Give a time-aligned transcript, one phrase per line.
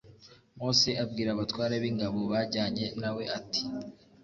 [0.57, 3.63] mose abwira abatware b' ingabo bajyanye na we ati